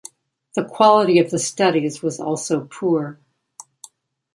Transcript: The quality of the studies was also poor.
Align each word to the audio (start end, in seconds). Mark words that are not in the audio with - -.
The 0.55 0.65
quality 0.65 1.19
of 1.19 1.29
the 1.29 1.37
studies 1.37 2.01
was 2.01 2.19
also 2.19 2.61
poor. 2.71 3.19